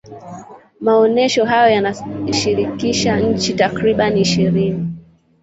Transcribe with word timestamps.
maonesho 0.79 1.45
hayo 1.45 1.73
yanashirikisha 1.75 3.19
nchi 3.19 3.53
takribani 3.53 4.21
ishirini 4.21 4.87